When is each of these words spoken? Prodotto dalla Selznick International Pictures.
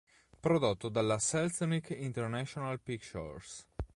Prodotto 0.41 0.89
dalla 0.89 1.19
Selznick 1.19 1.91
International 1.91 2.79
Pictures. 2.81 3.63